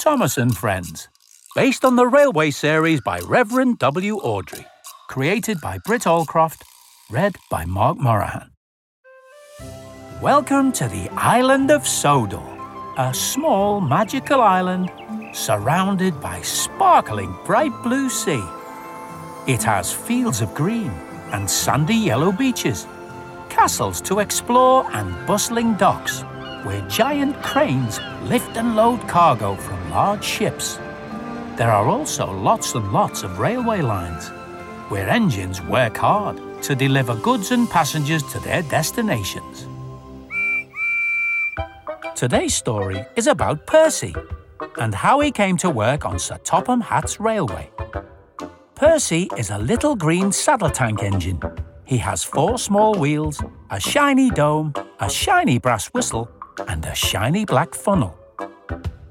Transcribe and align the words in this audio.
Thomas 0.00 0.38
and 0.38 0.56
Friends, 0.56 1.10
based 1.54 1.84
on 1.84 1.94
the 1.94 2.06
railway 2.06 2.50
series 2.50 3.02
by 3.02 3.18
Reverend 3.18 3.78
W. 3.80 4.18
Awdry, 4.22 4.64
created 5.10 5.60
by 5.60 5.76
Britt 5.84 6.04
Allcroft, 6.04 6.62
read 7.10 7.36
by 7.50 7.66
Mark 7.66 7.98
Moraghan. 7.98 8.48
Welcome 10.22 10.72
to 10.72 10.88
the 10.88 11.10
island 11.10 11.70
of 11.70 11.86
Sodor, 11.86 12.40
a 12.96 13.12
small 13.12 13.82
magical 13.82 14.40
island 14.40 14.90
surrounded 15.34 16.18
by 16.18 16.40
sparkling 16.40 17.36
bright 17.44 17.82
blue 17.82 18.08
sea. 18.08 18.42
It 19.46 19.62
has 19.64 19.92
fields 19.92 20.40
of 20.40 20.54
green 20.54 20.92
and 21.32 21.48
sandy 21.48 21.94
yellow 21.94 22.32
beaches, 22.32 22.86
castles 23.50 24.00
to 24.02 24.20
explore 24.20 24.90
and 24.94 25.26
bustling 25.26 25.74
docks 25.74 26.24
where 26.64 26.80
giant 26.88 27.36
cranes 27.42 28.00
lift 28.24 28.56
and 28.56 28.76
load 28.76 29.00
cargo 29.08 29.56
from 29.56 29.79
large 29.90 30.24
ships. 30.24 30.78
There 31.56 31.70
are 31.70 31.86
also 31.86 32.32
lots 32.32 32.74
and 32.74 32.92
lots 32.92 33.22
of 33.22 33.38
railway 33.38 33.82
lines 33.82 34.28
where 34.88 35.08
engines 35.08 35.60
work 35.62 35.96
hard 35.96 36.40
to 36.62 36.74
deliver 36.74 37.14
goods 37.16 37.50
and 37.50 37.68
passengers 37.68 38.22
to 38.32 38.38
their 38.40 38.62
destinations. 38.62 39.66
Today's 42.14 42.54
story 42.54 43.04
is 43.16 43.26
about 43.26 43.66
Percy 43.66 44.14
and 44.76 44.94
how 44.94 45.20
he 45.20 45.30
came 45.30 45.56
to 45.58 45.70
work 45.70 46.04
on 46.04 46.18
Sir 46.18 46.38
Topham 46.44 46.80
Hatt's 46.80 47.18
railway. 47.18 47.70
Percy 48.74 49.28
is 49.36 49.50
a 49.50 49.58
little 49.58 49.96
green 49.96 50.30
saddle 50.32 50.70
tank 50.70 51.02
engine. 51.02 51.40
He 51.84 51.98
has 51.98 52.22
four 52.22 52.58
small 52.58 52.94
wheels, 52.94 53.42
a 53.70 53.80
shiny 53.80 54.30
dome, 54.30 54.72
a 55.00 55.10
shiny 55.10 55.58
brass 55.58 55.86
whistle, 55.88 56.30
and 56.68 56.84
a 56.84 56.94
shiny 56.94 57.44
black 57.44 57.74
funnel. 57.74 58.19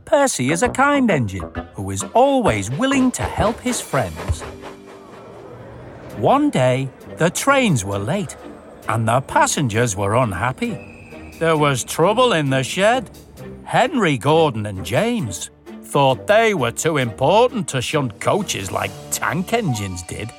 Percy 0.09 0.49
is 0.49 0.63
a 0.63 0.69
kind 0.69 1.11
engine 1.11 1.51
who 1.75 1.91
is 1.91 2.03
always 2.15 2.71
willing 2.71 3.11
to 3.11 3.21
help 3.21 3.59
his 3.59 3.79
friends. 3.79 4.41
One 6.17 6.49
day, 6.49 6.89
the 7.17 7.29
trains 7.29 7.85
were 7.85 7.99
late 7.99 8.35
and 8.88 9.07
the 9.07 9.21
passengers 9.21 9.95
were 9.95 10.16
unhappy. 10.16 11.35
There 11.38 11.55
was 11.55 11.83
trouble 11.83 12.33
in 12.33 12.49
the 12.49 12.63
shed. 12.63 13.11
Henry 13.66 14.17
Gordon 14.17 14.66
and 14.66 14.83
James 14.83 15.51
thought 15.83 16.25
they 16.25 16.55
were 16.55 16.71
too 16.71 16.97
important 16.97 17.67
to 17.67 17.79
shunt 17.79 18.19
coaches 18.19 18.71
like 18.71 18.89
tank 19.11 19.53
engines 19.53 20.01
did. 20.01 20.31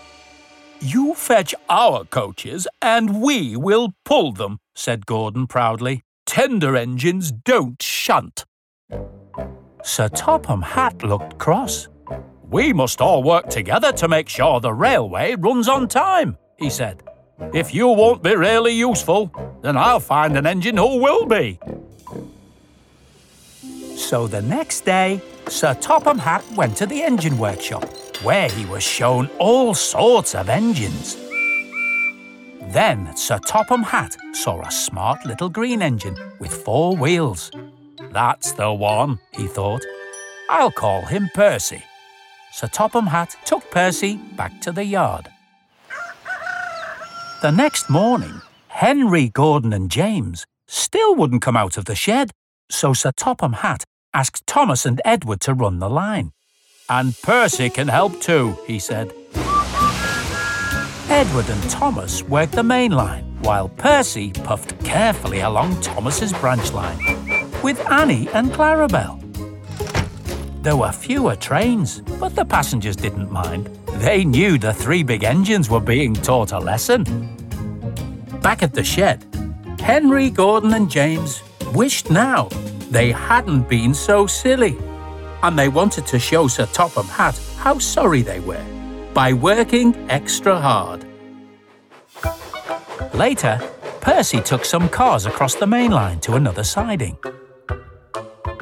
You 0.81 1.15
fetch 1.15 1.55
our 1.69 2.05
coaches 2.07 2.67
and 2.83 3.23
we 3.23 3.55
will 3.55 3.95
pull 4.05 4.33
them, 4.33 4.59
said 4.75 5.07
Gordon 5.07 5.47
proudly. 5.47 6.03
Tender 6.27 6.75
engines 6.75 7.31
don't 7.31 7.81
shunt. 7.81 8.45
Sir 9.83 10.09
Topham 10.09 10.63
Hatt 10.63 11.03
looked 11.03 11.39
cross. 11.39 11.89
We 12.51 12.73
must 12.73 13.01
all 13.01 13.23
work 13.23 13.49
together 13.49 13.93
to 13.93 14.09
make 14.09 14.29
sure 14.29 14.61
the 14.61 14.73
railway 14.73 15.37
runs 15.37 15.69
on 15.69 15.89
time, 15.89 16.37
he 16.59 16.69
said. 16.71 17.03
If 17.55 17.75
you 17.75 17.89
won't 17.89 18.23
be 18.23 18.37
really 18.37 18.73
useful, 18.73 19.33
then 19.63 19.77
I'll 19.77 20.01
find 20.01 20.37
an 20.37 20.47
engine 20.47 20.77
who 20.77 20.99
will 21.01 21.27
be. 21.27 21.59
So 23.97 24.27
the 24.27 24.43
next 24.43 24.83
day, 24.83 25.21
Sir 25.49 25.75
Topham 25.75 26.19
Hatt 26.19 26.45
went 26.53 26.77
to 26.79 26.87
the 26.87 27.03
engine 27.03 27.39
workshop, 27.39 27.85
where 28.23 28.49
he 28.49 28.67
was 28.67 28.83
shown 28.83 29.31
all 29.39 29.75
sorts 29.75 30.35
of 30.35 30.49
engines. 30.49 31.17
Then 32.73 33.17
Sir 33.17 33.39
Topham 33.39 33.83
Hatt 33.83 34.17
saw 34.33 34.61
a 34.61 34.71
smart 34.71 35.25
little 35.25 35.49
green 35.49 35.83
engine 35.83 36.17
with 36.39 36.53
four 36.53 36.97
wheels. 36.97 37.51
That's 38.11 38.53
the 38.53 38.73
one, 38.73 39.19
he 39.33 39.47
thought. 39.47 39.83
I'll 40.49 40.73
call 40.73 41.03
him 41.03 41.31
Percy. 41.33 41.85
Sir 42.53 42.67
Topham 42.67 43.07
Hatt 43.07 43.37
took 43.45 43.71
Percy 43.71 44.17
back 44.17 44.61
to 44.63 44.73
the 44.73 44.85
yard. 44.85 45.29
The 47.43 47.53
next 47.53 47.89
morning, 47.89 48.43
Henry, 48.69 49.29
Gordon, 49.29 49.73
and 49.73 49.91
James 49.91 50.45
still 50.67 51.15
wouldn't 51.15 51.43
come 51.43 51.57
out 51.57 51.77
of 51.77 51.85
the 51.85 51.95
shed, 51.95 52.33
so 52.69 52.93
Sir 52.93 53.13
Topham 53.13 53.55
Hatt 53.55 53.85
asked 54.13 54.47
Thomas 54.47 54.85
and 54.85 55.01
Edward 55.05 55.41
to 55.43 55.55
run 55.55 55.79
the 55.79 55.89
line. 55.89 56.33
And 56.89 57.17
Percy 57.23 57.71
can 57.71 57.89
help 57.89 58.21
too, 58.21 58.59
he 58.67 58.81
said. 58.81 59.13
Edward 61.09 61.49
and 61.49 61.71
Thomas 61.71 62.23
worked 62.25 62.53
the 62.53 62.63
main 62.63 62.93
line, 62.93 63.25
while 63.43 63.69
Percy 63.69 64.33
puffed 64.33 64.79
carefully 64.85 65.41
along 65.41 65.81
Thomas's 65.81 66.33
branch 66.33 66.73
line, 66.73 66.99
with 67.63 67.81
Annie 67.91 68.29
and 68.35 68.51
Clarabel. 68.51 69.19
There 70.63 70.77
were 70.77 70.93
fewer 70.93 71.37
trains, 71.37 72.01
but 72.21 72.35
the 72.35 72.45
passengers 72.45 72.97
didn't 72.97 73.31
mind. 73.31 73.67
They 73.95 74.25
knew 74.25 74.59
the 74.59 74.75
three 74.75 75.03
big 75.03 75.25
engines 75.25 75.71
were 75.71 75.81
being 75.81 76.15
taught 76.15 76.53
a 76.53 76.59
lesson. 76.59 77.05
Back 78.43 78.63
at 78.63 78.75
the 78.75 78.85
shed, 78.85 79.25
Henry, 79.81 80.31
Gordon, 80.31 80.75
and 80.75 80.91
James 80.91 81.43
wished 81.73 82.11
now 82.11 82.49
they 82.91 83.13
hadn't 83.13 83.69
been 83.69 83.95
so 83.95 84.27
silly. 84.27 84.77
And 85.43 85.59
they 85.59 85.69
wanted 85.69 86.07
to 86.09 86.19
show 86.19 86.49
Sir 86.49 86.67
Topham 86.67 87.07
Hatt 87.07 87.41
how 87.57 87.79
sorry 87.79 88.23
they 88.23 88.41
were 88.41 88.65
by 89.15 89.33
working 89.33 89.95
extra 90.11 90.59
hard. 90.61 91.07
Later, 93.15 93.61
Percy 94.01 94.41
took 94.41 94.65
some 94.65 94.89
cars 94.89 95.27
across 95.27 95.55
the 95.55 95.67
main 95.67 95.91
line 95.91 96.21
to 96.21 96.35
another 96.35 96.65
siding. 96.65 97.17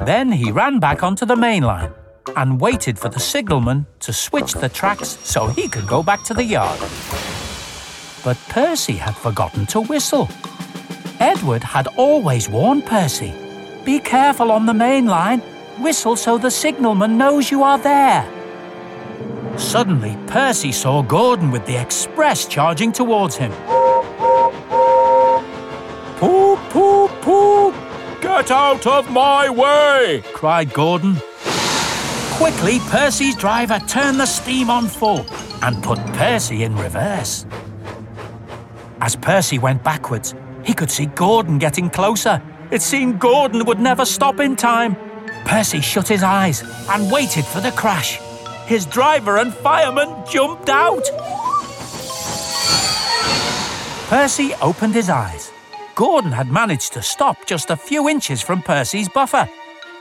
Then 0.05 0.31
he 0.31 0.51
ran 0.51 0.79
back 0.79 1.03
onto 1.03 1.25
the 1.25 1.35
main 1.35 1.63
line 1.63 1.91
and 2.35 2.61
waited 2.61 2.97
for 2.97 3.09
the 3.09 3.19
signalman 3.19 3.85
to 3.99 4.13
switch 4.13 4.53
the 4.53 4.69
tracks 4.69 5.17
so 5.23 5.47
he 5.47 5.67
could 5.67 5.87
go 5.87 6.01
back 6.03 6.23
to 6.23 6.33
the 6.33 6.43
yard. 6.43 6.79
But 8.23 8.37
Percy 8.49 8.93
had 8.93 9.15
forgotten 9.15 9.65
to 9.67 9.81
whistle. 9.81 10.29
Edward 11.19 11.63
had 11.63 11.87
always 11.97 12.49
warned 12.49 12.85
Percy 12.85 13.33
Be 13.83 13.99
careful 13.99 14.51
on 14.51 14.65
the 14.65 14.73
main 14.73 15.05
line. 15.05 15.41
Whistle 15.79 16.15
so 16.15 16.37
the 16.37 16.51
signalman 16.51 17.17
knows 17.17 17.51
you 17.51 17.63
are 17.63 17.77
there. 17.77 18.27
Suddenly, 19.57 20.17
Percy 20.27 20.71
saw 20.71 21.01
Gordon 21.01 21.51
with 21.51 21.65
the 21.65 21.75
express 21.75 22.47
charging 22.47 22.91
towards 22.91 23.35
him. 23.35 23.51
Get 28.49 28.57
out 28.57 28.87
of 28.87 29.11
my 29.11 29.47
way! 29.47 30.23
cried 30.33 30.73
Gordon. 30.73 31.17
Quickly, 32.31 32.79
Percy's 32.89 33.35
driver 33.35 33.77
turned 33.87 34.19
the 34.19 34.25
steam 34.25 34.71
on 34.71 34.87
full 34.87 35.23
and 35.61 35.83
put 35.83 35.99
Percy 36.13 36.63
in 36.63 36.75
reverse. 36.75 37.45
As 39.01 39.15
Percy 39.15 39.59
went 39.59 39.83
backwards, 39.83 40.33
he 40.65 40.73
could 40.73 40.89
see 40.89 41.05
Gordon 41.05 41.59
getting 41.59 41.91
closer. 41.91 42.41
It 42.71 42.81
seemed 42.81 43.19
Gordon 43.19 43.65
would 43.65 43.79
never 43.79 44.03
stop 44.03 44.39
in 44.39 44.55
time. 44.55 44.95
Percy 45.45 45.79
shut 45.79 46.07
his 46.07 46.23
eyes 46.23 46.63
and 46.89 47.11
waited 47.11 47.45
for 47.45 47.61
the 47.61 47.71
crash. 47.73 48.17
His 48.65 48.87
driver 48.87 49.37
and 49.37 49.53
fireman 49.53 50.09
jumped 50.27 50.69
out. 50.69 51.07
Percy 54.09 54.55
opened 54.59 54.95
his 54.95 55.11
eyes. 55.11 55.51
Gordon 55.99 56.31
had 56.31 56.49
managed 56.49 56.93
to 56.93 57.01
stop 57.01 57.45
just 57.45 57.71
a 57.71 57.75
few 57.75 58.07
inches 58.07 58.41
from 58.41 58.61
Percy's 58.61 59.09
buffer. 59.09 59.49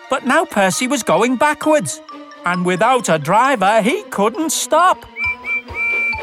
But 0.08 0.24
now 0.24 0.44
Percy 0.44 0.86
was 0.86 1.02
going 1.02 1.34
backwards 1.34 2.00
and 2.46 2.64
without 2.64 3.08
a 3.08 3.18
driver, 3.18 3.82
he 3.82 4.04
couldn't 4.04 4.50
stop. 4.50 5.04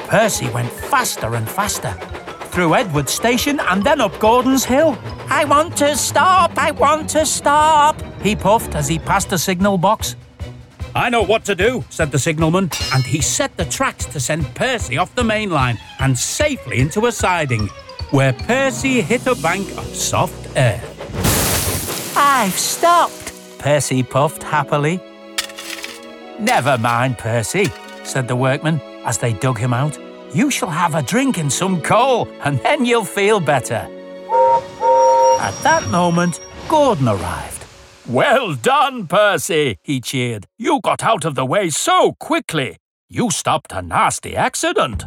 Percy 0.08 0.48
went 0.52 0.72
faster 0.72 1.36
and 1.36 1.50
faster, 1.50 1.92
through 2.52 2.74
Edward's 2.74 3.12
Station 3.12 3.60
and 3.60 3.84
then 3.84 4.00
up 4.00 4.18
Gordon's 4.18 4.64
Hill. 4.64 4.98
I 5.28 5.44
want 5.44 5.76
to 5.80 5.98
stop, 5.98 6.58
I 6.58 6.72
want 6.72 7.10
to 7.10 7.26
stop, 7.26 8.02
he 8.22 8.34
puffed 8.34 8.76
as 8.76 8.88
he 8.88 8.98
passed 8.98 9.30
the 9.30 9.38
signal 9.38 9.78
box. 9.78 10.16
I 10.96 11.10
know 11.10 11.24
what 11.24 11.44
to 11.44 11.54
do, 11.54 11.84
said 11.90 12.14
the 12.14 12.20
signalman, 12.20 12.72
and 12.94 13.04
he 13.04 13.20
set 13.20 13.58
the 13.58 13.66
tracks 13.66 14.06
to 14.06 14.22
send 14.22 14.56
Percy 14.56 14.98
off 14.98 15.14
the 15.16 15.26
main 15.26 15.50
line 15.50 15.78
and 16.00 16.18
safely 16.18 16.80
into 16.80 17.08
a 17.08 17.12
siding, 17.12 17.70
where 18.12 18.34
Percy 18.34 19.02
hit 19.02 19.26
a 19.28 19.36
bank 19.36 19.70
of 19.78 19.86
soft 19.86 20.50
air. 20.56 20.82
I've 22.16 22.58
stopped, 22.58 23.34
Percy 23.60 24.04
puffed 24.04 24.44
happily. 24.44 25.00
Never 26.40 26.78
mind, 26.78 27.18
Percy, 27.18 27.68
said 28.04 28.28
the 28.28 28.36
workman 28.36 28.80
as 29.06 29.18
they 29.18 29.34
dug 29.34 29.58
him 29.58 29.74
out. 29.74 29.98
You 30.34 30.52
shall 30.52 30.70
have 30.70 30.96
a 30.96 31.02
drink 31.02 31.38
and 31.38 31.52
some 31.52 31.82
coal, 31.82 32.28
and 32.44 32.60
then 32.60 32.86
you'll 32.86 33.06
feel 33.06 33.40
better. 33.40 33.88
At 35.40 35.58
that 35.64 35.88
moment, 35.90 36.40
Gordon 36.68 37.08
arrived. 37.08 37.66
Well 38.08 38.54
done, 38.56 39.08
Percy, 39.08 39.78
he 39.82 40.00
cheered. 40.00 40.46
You 40.58 40.80
got 40.82 41.04
out 41.04 41.26
of 41.26 41.36
the 41.36 41.46
way 41.46 41.70
so 41.70 42.14
quickly. 42.20 42.78
You 43.10 43.32
stopped 43.32 43.72
a 43.72 43.82
nasty 43.82 44.36
accident. 44.36 45.06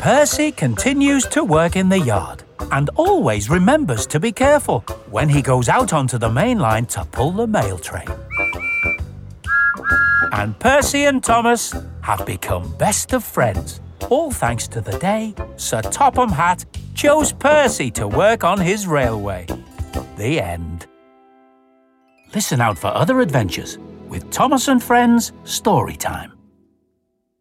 Percy 0.00 0.50
continues 0.50 1.26
to 1.26 1.44
work 1.44 1.76
in 1.76 1.90
the 1.90 2.00
yard 2.00 2.42
and 2.72 2.88
always 2.96 3.50
remembers 3.50 4.06
to 4.06 4.18
be 4.18 4.32
careful 4.32 4.80
when 5.10 5.28
he 5.28 5.42
goes 5.42 5.68
out 5.68 5.92
onto 5.92 6.16
the 6.16 6.30
main 6.30 6.58
line 6.58 6.86
to 6.86 7.04
pull 7.04 7.32
the 7.32 7.46
mail 7.46 7.76
train. 7.76 8.08
And 10.32 10.58
Percy 10.58 11.04
and 11.04 11.22
Thomas 11.22 11.74
have 12.00 12.24
become 12.24 12.74
best 12.78 13.12
of 13.12 13.22
friends, 13.22 13.82
all 14.08 14.30
thanks 14.30 14.66
to 14.68 14.80
the 14.80 14.98
day 15.00 15.34
Sir 15.56 15.82
Topham 15.82 16.30
Hatt 16.30 16.64
chose 16.94 17.34
Percy 17.34 17.90
to 17.90 18.08
work 18.08 18.42
on 18.42 18.58
his 18.58 18.86
railway. 18.86 19.46
The 20.16 20.40
end. 20.40 20.86
Listen 22.34 22.62
out 22.62 22.78
for 22.78 22.88
other 22.88 23.20
adventures 23.20 23.76
with 24.08 24.30
Thomas 24.30 24.68
and 24.68 24.82
Friends 24.82 25.34
Story 25.44 25.96
Time. 25.96 26.32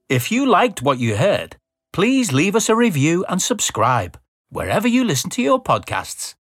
If 0.10 0.30
you 0.30 0.46
liked 0.46 0.82
what 0.82 1.00
you 1.00 1.16
heard, 1.16 1.56
please 1.92 2.32
leave 2.32 2.56
us 2.56 2.70
a 2.70 2.76
review 2.76 3.26
and 3.28 3.42
subscribe 3.42 4.20
wherever 4.50 4.88
you 4.88 5.04
listen 5.04 5.30
to 5.32 5.42
your 5.42 5.62
podcasts. 5.62 6.36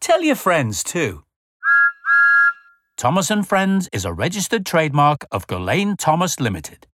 Tell 0.00 0.22
your 0.22 0.36
friends 0.36 0.82
too. 0.82 1.24
Thomas 2.96 3.30
and 3.30 3.48
Friends 3.48 3.88
is 3.92 4.04
a 4.04 4.12
registered 4.12 4.66
trademark 4.66 5.24
of 5.32 5.46
Gullane 5.46 5.96
Thomas 5.96 6.38
Limited. 6.38 6.86